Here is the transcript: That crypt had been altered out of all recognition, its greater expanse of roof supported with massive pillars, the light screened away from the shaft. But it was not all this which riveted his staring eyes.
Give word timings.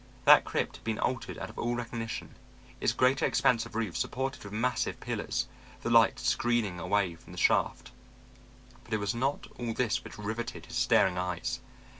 That 0.25 0.45
crypt 0.45 0.77
had 0.77 0.83
been 0.83 0.97
altered 0.97 1.37
out 1.37 1.51
of 1.51 1.59
all 1.59 1.75
recognition, 1.75 2.33
its 2.79 2.91
greater 2.91 3.23
expanse 3.23 3.67
of 3.67 3.75
roof 3.75 3.95
supported 3.95 4.43
with 4.43 4.51
massive 4.51 4.99
pillars, 4.99 5.47
the 5.83 5.91
light 5.91 6.17
screened 6.19 6.79
away 6.79 7.13
from 7.13 7.33
the 7.33 7.37
shaft. 7.37 7.91
But 8.83 8.95
it 8.95 8.99
was 8.99 9.13
not 9.13 9.45
all 9.59 9.75
this 9.75 10.03
which 10.03 10.17
riveted 10.17 10.65
his 10.65 10.75
staring 10.75 11.19
eyes. 11.19 11.59